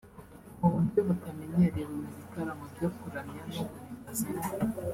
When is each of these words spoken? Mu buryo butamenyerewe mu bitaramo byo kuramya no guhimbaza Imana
Mu 0.59 0.67
buryo 0.73 0.99
butamenyerewe 1.07 1.83
mu 2.03 2.09
bitaramo 2.17 2.65
byo 2.73 2.87
kuramya 2.97 3.41
no 3.55 3.63
guhimbaza 3.69 4.23
Imana 4.35 4.67